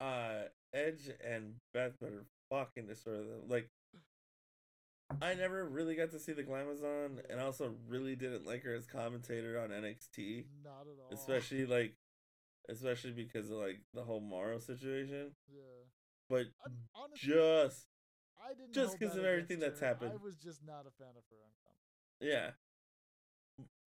[0.00, 3.48] Uh, Edge and Beth better fucking them.
[3.48, 3.68] Like,
[5.22, 8.86] I never really got to see the Glamazon, and also really didn't like her as
[8.86, 11.12] commentator on NXT, Not at all.
[11.12, 11.94] especially like,
[12.68, 15.32] especially because of like the whole Mauro situation.
[15.52, 15.62] yeah.
[16.28, 17.86] But I'm, honestly, just
[18.44, 20.12] I didn't just because of everything against that's happened.
[20.20, 21.36] I was just not a fan of her
[22.20, 22.50] yeah,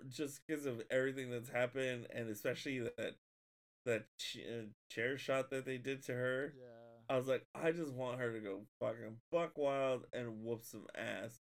[0.10, 3.16] just because of everything that's happened, and especially that
[3.86, 6.54] that ch- uh, chair shot that they did to her.
[6.58, 6.88] Yeah.
[7.10, 10.86] I was like, I just want her to go fucking buck wild and whoop some
[10.93, 11.41] ass.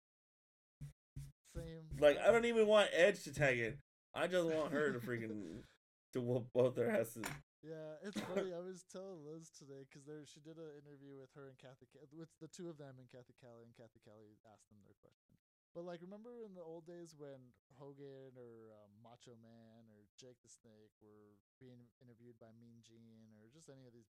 [1.56, 1.88] Same.
[1.98, 3.78] Like I don't even want Edge to tag it.
[4.14, 5.64] I just want her to freaking
[6.12, 7.24] to whoop both their asses.
[7.64, 8.52] Yeah, it's funny.
[8.52, 11.88] I was telling Liz today because there she did an interview with her and Cathy,
[12.12, 15.40] with the two of them and Cathy Kelley, and Cathy Kelley asked them their question.
[15.72, 20.38] But like, remember in the old days when Hogan or um, Macho Man or Jake
[20.44, 24.12] the Snake were being interviewed by Mean Gene or just any of these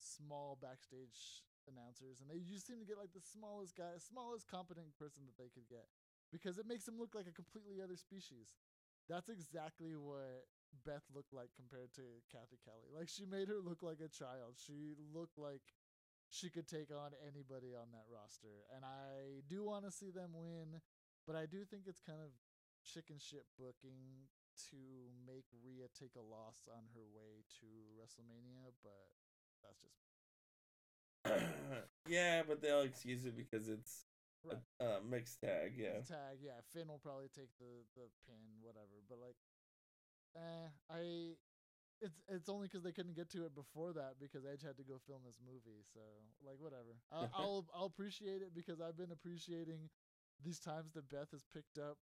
[0.00, 4.96] small backstage announcers, and they just seem to get like the smallest guy, smallest competent
[4.96, 5.86] person that they could get
[6.32, 8.56] because it makes them look like a completely other species.
[9.08, 10.48] That's exactly what
[10.84, 12.92] Beth looked like compared to Cathy Kelley.
[12.92, 14.60] Like she made her look like a child.
[14.60, 15.64] She looked like
[16.28, 18.68] she could take on anybody on that roster.
[18.68, 20.84] And I do want to see them win,
[21.24, 22.36] but I do think it's kind of
[22.84, 24.28] chicken shit booking
[24.68, 29.08] to make Rhea take a loss on her way to WrestleMania, but
[29.62, 29.98] that's just
[32.08, 34.04] yeah, but they'll excuse it because it's
[34.44, 34.58] right.
[34.80, 35.74] a uh, mixed tag.
[35.76, 36.60] Yeah, It's tag, yeah.
[36.72, 39.02] Finn will probably take the the pin, whatever.
[39.08, 39.36] But like,
[40.36, 41.00] eh, I,
[42.00, 44.84] it's it's only because they couldn't get to it before that because Edge had to
[44.84, 45.84] go film this movie.
[45.92, 46.00] So
[46.44, 46.96] like, whatever.
[47.12, 49.90] I'll I'll, I'll appreciate it because I've been appreciating
[50.42, 51.98] these times that Beth has picked up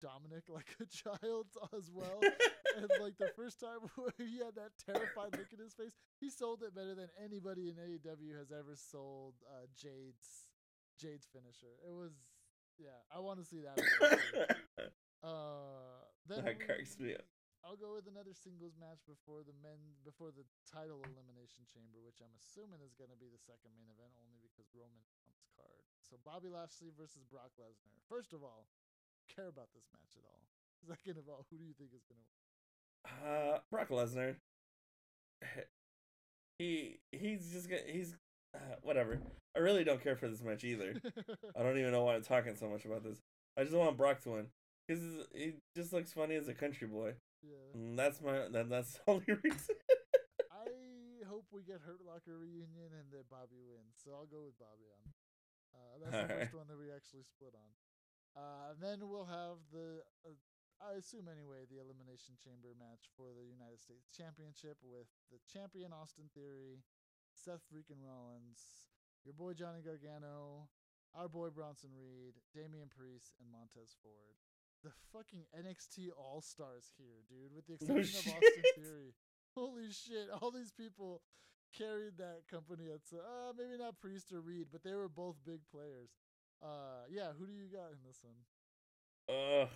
[0.00, 1.46] Dominic like a child
[1.76, 2.20] as well.
[2.76, 6.30] and like the first time where he had that terrified look in his face, he
[6.30, 10.50] sold it better than anybody in AEW has ever sold uh, Jade's
[10.98, 11.74] Jade's finisher.
[11.86, 12.12] It was
[12.80, 13.76] yeah, I want to see that.
[15.24, 17.28] uh, then that cracks me up.
[17.60, 22.24] I'll go with another singles match before the men before the title elimination chamber, which
[22.24, 25.44] I'm assuming is going to be the second main event only because Roman on this
[25.52, 25.84] card.
[26.00, 28.00] So Bobby Lashley versus Brock Lesnar.
[28.08, 28.72] First of all,
[29.28, 30.48] care about this match at all?
[30.90, 32.39] Second of all, who do you think is going to win?
[33.06, 34.36] Uh, Brock Lesnar.
[36.58, 38.14] He he's just gonna he's
[38.54, 39.18] uh, whatever.
[39.56, 40.92] I really don't care for this match either.
[41.56, 43.16] I don't even know why I'm talking so much about this.
[43.56, 44.46] I just want Brock to win
[44.86, 47.14] because he just looks funny as a country boy.
[47.42, 47.72] yeah.
[47.72, 49.74] And that's my that, that's the only reason.
[50.52, 53.96] I hope we get Hurt Locker reunion and that Bobby wins.
[54.04, 55.12] So I'll go with Bobby on.
[55.72, 56.40] Uh, that's the Alright.
[56.44, 57.70] first one that we actually split on.
[58.36, 60.36] Uh, and then we'll have the, uh,
[60.80, 65.92] I assume anyway, the Elimination Chamber match for the United States Championship with the champion
[65.92, 66.80] Austin Theory,
[67.36, 68.88] Seth freaking Rollins,
[69.28, 70.72] your boy Johnny Gargano,
[71.12, 74.40] our boy Bronson Reed, Damian Priest, and Montez Ford.
[74.80, 78.64] the fucking NXT All Stars here, dude, with the No exception of Austin.
[78.80, 79.12] Theory.
[79.52, 80.32] Holy shit!
[80.40, 81.20] All these people
[81.76, 82.88] carried that company.
[82.88, 86.08] At so- uh, maybe not Priest or Reed, but they were both big players.
[86.62, 87.36] Uh, yeah.
[87.38, 88.40] Who do you got in this one?
[89.28, 89.68] Ugh.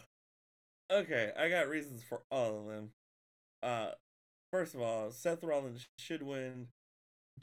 [0.94, 2.90] Okay, I got reasons for all of them.
[3.64, 3.90] Uh,
[4.52, 6.68] first of all, Seth Rollins should win,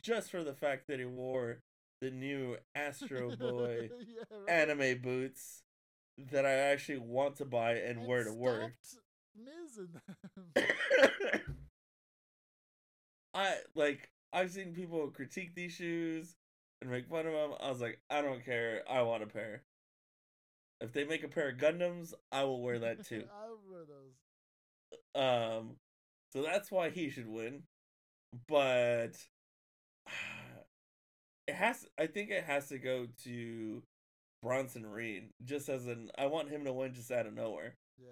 [0.02, 1.60] just for the fact that he wore
[2.00, 4.50] the new Astro Boy yeah, right.
[4.50, 5.64] anime boots
[6.32, 8.74] that I actually want to buy and, wear to work.
[9.36, 9.90] Miz in
[10.56, 10.66] them.
[13.34, 16.36] I like I've seen people critique these shoes
[16.82, 17.52] and make fun of them.
[17.62, 18.84] I was like, I don't care.
[18.90, 19.64] I want a pair.
[20.82, 23.24] If they make a pair of Gundams, I will wear that too.
[23.32, 25.62] I would wear those.
[25.62, 25.76] Um,
[26.34, 27.64] so that's why he should win.
[28.48, 29.16] But
[31.48, 31.86] it has.
[32.00, 33.84] I think it has to go to
[34.42, 35.30] Bronson Reed.
[35.44, 37.76] Just as an, I want him to win just out of nowhere.
[37.98, 38.10] Yeah,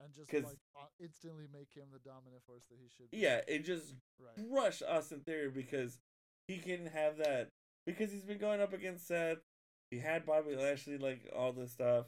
[0.00, 3.10] and just like uh, instantly make him the dominant force that he should.
[3.10, 3.18] be.
[3.18, 4.46] Yeah, and just Right.
[4.50, 5.98] rush Austin Theory because
[6.46, 7.48] he can have that
[7.86, 9.38] because he's been going up against Seth.
[9.90, 12.06] He had Bobby Lashley, like all this stuff.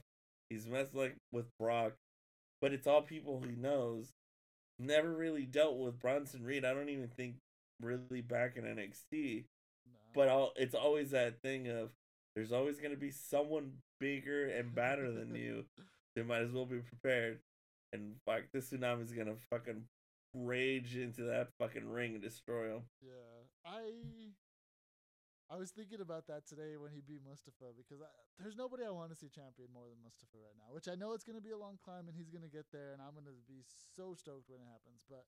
[0.49, 1.93] He's messed like with Brock,
[2.61, 4.11] but it's all people he knows.
[4.79, 6.65] Never really dealt with Bronson Reed.
[6.65, 7.37] I don't even think
[7.81, 9.45] really back in NXT.
[10.15, 11.91] But all it's always that thing of
[12.35, 15.65] there's always gonna be someone bigger and badder than you.
[16.17, 17.39] They might as well be prepared.
[17.93, 19.85] And fuck, this tsunami's gonna fucking
[20.35, 22.83] rage into that fucking ring and destroy him.
[23.03, 23.11] Yeah,
[23.65, 23.93] I
[25.51, 28.07] I was thinking about that today when he beat Mustafa because I,
[28.39, 30.71] there's nobody I want to see champion more than Mustafa right now.
[30.71, 33.03] Which I know it's gonna be a long climb and he's gonna get there, and
[33.03, 35.03] I'm gonna be so stoked when it happens.
[35.11, 35.27] But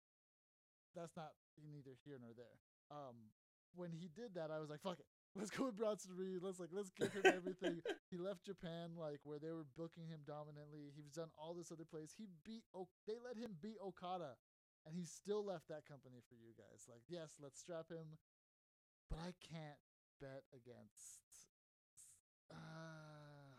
[0.94, 2.60] that's not neither here nor there.
[2.92, 3.34] Um,
[3.74, 6.38] when he did that, I was like, "Fuck it, let's go with Bronson Reed.
[6.38, 7.82] Let's like let's give him everything."
[8.12, 10.94] he left Japan like where they were booking him dominantly.
[10.94, 12.14] He's done all this other place.
[12.14, 12.62] He beat.
[12.76, 14.38] O- they let him beat Okada
[14.86, 16.86] and he still left that company for you guys.
[16.90, 18.18] Like, yes, let's strap him,
[19.10, 19.78] but I can't
[20.22, 21.50] bet against.
[22.46, 23.50] Uh,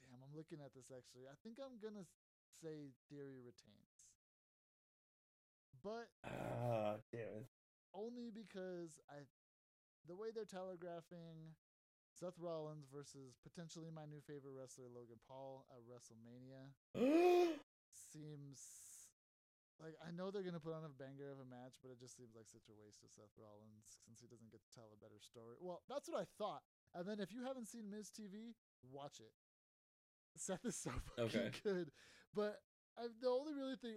[0.00, 1.28] damn, I'm looking at this actually.
[1.28, 2.08] I think I'm gonna
[2.64, 4.08] say Theory retains,
[5.84, 7.46] but Ah, damn it.
[7.92, 9.28] only because I,
[10.08, 11.52] the way they're telegraphing
[12.12, 16.72] Seth Rollins versus potentially my new favorite wrestler Logan Paul at WrestleMania
[17.92, 18.81] seems
[19.80, 22.16] like I know they're gonna put on a banger of a match, but it just
[22.16, 24.98] seems like such a waste of Seth Rollins since he doesn't get to tell a
[25.00, 25.56] better story.
[25.60, 26.62] Well, that's what I thought.
[26.94, 28.54] And then if you haven't seen Miz TV,
[28.84, 29.32] watch it.
[30.36, 31.50] Seth is so fucking Okay.
[31.62, 31.90] good.
[32.34, 32.60] But
[32.98, 33.96] I, the only really thing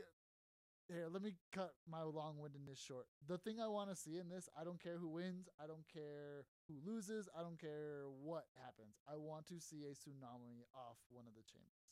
[0.88, 3.08] here, let me cut my long-windedness short.
[3.28, 5.88] The thing I want to see in this, I don't care who wins, I don't
[5.92, 8.98] care who loses, I don't care what happens.
[9.08, 11.85] I want to see a tsunami off one of the chambers.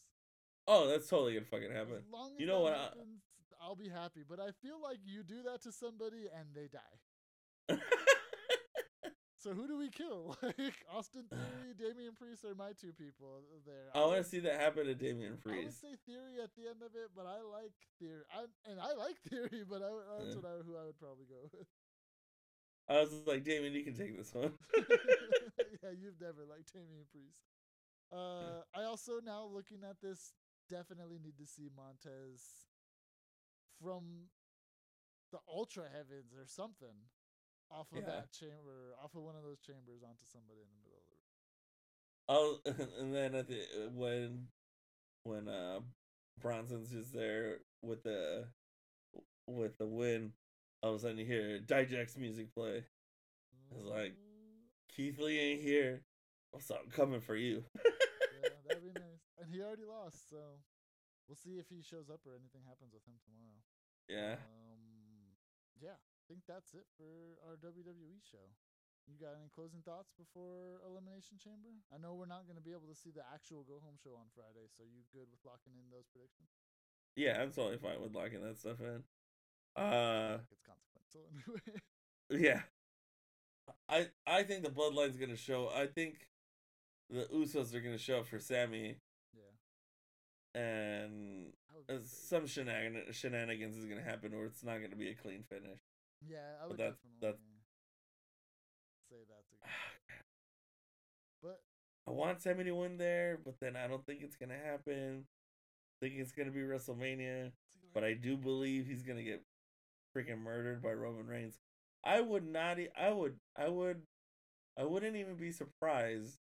[0.68, 1.96] Oh, that's totally gonna fucking happen.
[1.98, 3.22] As long as You know what, I- happens,
[3.62, 4.24] I'll be happy.
[4.28, 7.78] But I feel like you do that to somebody and they die.
[9.44, 10.38] So who do we kill?
[10.42, 13.92] Like Austin Theory, Damian Priest are my two people there.
[13.94, 15.60] I want to see that happen to Damian Priest.
[15.60, 18.24] I would say Theory at the end of it, but I like Theory.
[18.32, 19.92] I, and I like Theory, but I,
[20.24, 20.40] that's Yeah.
[20.40, 21.68] what I, who I would probably go with.
[22.88, 24.54] I was like, Damian, you can take this one.
[24.80, 27.44] yeah, you've never liked Damian Priest.
[28.16, 30.32] Uh, I also now looking at this
[30.70, 32.68] definitely need to see Montez
[33.82, 34.30] from
[35.32, 37.10] the ultra heavens or something
[37.72, 38.06] off of Yeah.
[38.06, 41.16] that chamber, off of one of those chambers onto somebody in the middle of the
[41.16, 42.94] ring.
[42.96, 44.48] Oh, and then at the when
[45.24, 45.80] when uh
[46.40, 48.48] Bronson's just there with the
[49.48, 50.34] with the win,
[50.82, 52.86] all of a sudden you hear Dijak's music play.
[53.72, 56.04] It's like- Mm, Keith Lee ain't here,
[56.54, 57.64] I'm coming for you.
[57.86, 59.03] yeah, that'd be nice.
[59.40, 60.62] And he already lost, so
[61.26, 63.60] we'll see if he shows up or anything happens with him tomorrow.
[64.06, 64.38] yeah.
[64.38, 65.34] Um,
[65.82, 68.54] yeah, I think that's it for our WWE show.
[69.10, 71.76] You got any closing thoughts before Elimination Chamber?
[71.92, 74.16] I know we're not going to be able to see the actual go home show
[74.16, 76.48] on Friday, so you good with locking in those predictions?
[77.20, 79.04] Yeah, I'm totally fine with locking that stuff in.
[79.76, 81.82] Uh, it's consequential anyway.
[82.32, 82.62] yeah.
[83.90, 85.70] I I think the bloodline's gonna show.
[85.74, 86.28] I think
[87.10, 88.98] the Usos are gonna show up for Sami,
[90.56, 92.08] and I would be crazy.
[92.08, 95.80] some shenagan- shenanigans is gonna happen, or it's not gonna be a clean finish.
[96.22, 97.42] Yeah, I but would that's- definitely that's-
[99.10, 99.66] say that together.
[99.66, 100.14] Ah,
[101.42, 101.64] but
[102.08, 105.28] I want Sami to win there, but then I don't think it's gonna happen.
[106.02, 107.52] I think it's gonna be WrestleMania,
[107.94, 109.44] but I do believe he's gonna get
[110.16, 111.60] freaking murdered by Roman Reigns.
[112.04, 112.80] I would not.
[112.80, 113.40] e- I would.
[113.56, 114.06] I would.
[114.78, 116.40] I wouldn't even be surprised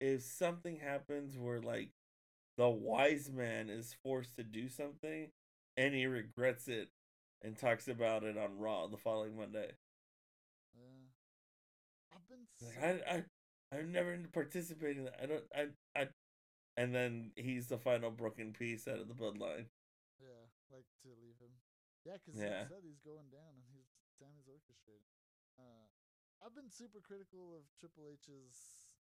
[0.00, 1.90] if something happens where like
[2.56, 5.30] the wise man is forced to do something
[5.76, 6.88] and he regrets it
[7.42, 9.72] and talks about it on Raw the following Monday.
[10.74, 11.08] Yeah.
[12.14, 15.20] I've been so, Like, I, I, I've never participated in that.
[15.22, 16.08] I don't, I, I,
[16.76, 19.66] and then he's the final broken piece out of the bloodline.
[20.20, 21.52] yeah, like to leave him.
[22.04, 22.62] Yeah, because Yeah.
[22.64, 25.10] he said he's going down and he's Sami's orchestrating.
[25.58, 25.88] Uh,
[26.44, 28.96] I've been super critical of Triple H's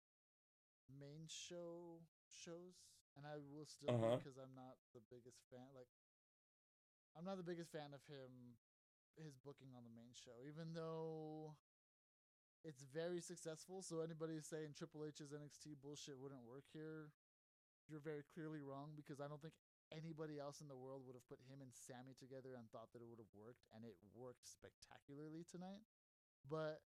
[0.89, 2.75] main show shows,
[3.15, 4.17] and I will still Uh-huh.
[4.17, 5.67] because I'm not the biggest fan.
[5.73, 5.89] Like,
[7.15, 8.57] I'm not the biggest fan of him,
[9.15, 11.55] his booking on the main show, even though
[12.63, 13.81] it's very successful.
[13.81, 17.13] So anybody saying Triple H's NXT bullshit wouldn't work here,
[17.87, 19.53] you're very clearly wrong because I don't think
[19.93, 23.01] anybody else in the world would have put him and Sami together and thought that
[23.01, 25.85] it would have worked, and it worked spectacularly tonight.
[26.49, 26.81] But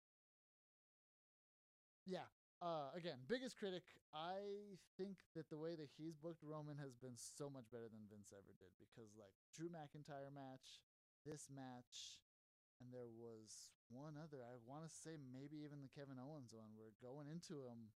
[2.06, 2.28] yeah,
[2.60, 3.88] uh, again, biggest critic.
[4.12, 8.10] I think that the way that he's booked Roman has been so much better than
[8.12, 10.84] Vince ever did because, like, Drew McIntyre match,
[11.24, 12.20] this match,
[12.84, 14.44] and there was one other.
[14.44, 17.96] I want to say maybe even the Kevin Owens one, where going into him,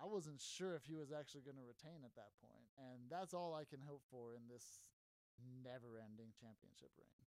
[0.00, 3.36] I wasn't sure if he was actually going to retain at that point, and that's
[3.36, 4.80] all I can hope for in this
[5.60, 7.20] never-ending championship reign.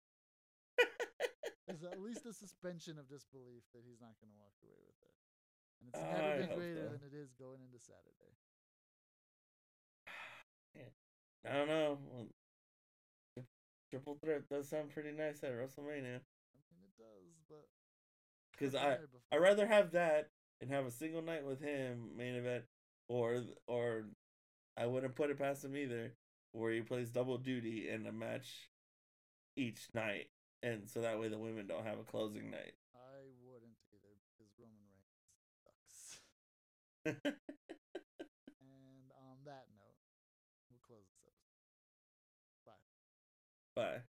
[1.75, 4.99] Is at least a suspension of disbelief that he's not going to walk away with
[5.03, 5.15] it,
[5.81, 6.93] and it's oh, never I been greater so.
[6.93, 8.33] than it is going into Saturday.
[11.47, 11.99] I don't know.
[12.13, 12.27] Well,
[13.91, 16.21] triple threat does sound pretty nice at WrestleMania.
[16.55, 17.69] I mean, it does, but
[18.59, 19.37] 'Cause I've been I-.
[19.37, 22.65] I'd rather have that and have a single night with him main event,
[23.09, 24.05] or or
[24.77, 26.13] I wouldn't put it past him either,
[26.53, 28.69] where he plays double duty in a match
[29.57, 30.31] each night,
[30.63, 32.75] and so that way the women don't have a closing night.
[32.95, 35.19] I wouldn't either because Roman Reigns
[35.65, 36.21] sucks.
[37.05, 37.17] And
[39.17, 39.97] on that note,
[40.71, 41.67] we'll close this episode.
[42.65, 42.73] Bye.
[43.75, 44.10] Bye.